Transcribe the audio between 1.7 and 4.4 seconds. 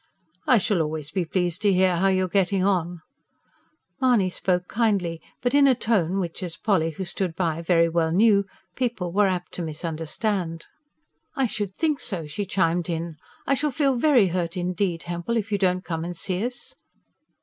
hear how you are getting on." Mahony